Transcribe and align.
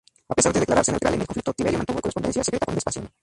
A 0.29 0.33
pesar 0.33 0.51
de 0.51 0.61
declararse 0.61 0.89
neutral 0.91 1.13
en 1.13 1.21
el 1.21 1.27
conflicto, 1.27 1.53
Tiberio 1.53 1.77
mantuvo 1.77 2.01
correspondencia 2.01 2.43
secreta 2.43 2.65
con 2.65 2.73
Vespasiano. 2.73 3.11